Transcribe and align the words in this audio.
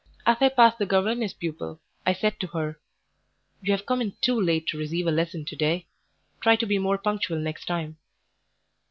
As 0.25 0.37
I 0.41 0.49
passed 0.49 0.79
the 0.79 0.87
governess 0.87 1.31
pupil, 1.31 1.79
I 2.07 2.13
said 2.13 2.39
to 2.39 2.47
her 2.47 2.79
"You 3.61 3.71
have 3.71 3.85
come 3.85 4.01
in 4.01 4.13
too 4.19 4.33
late 4.41 4.65
to 4.69 4.77
receive 4.79 5.05
a 5.05 5.11
lesson 5.11 5.45
to 5.45 5.55
day; 5.55 5.85
try 6.41 6.55
to 6.55 6.65
be 6.65 6.79
more 6.79 6.97
punctual 6.97 7.37
next 7.37 7.65
time." 7.65 7.97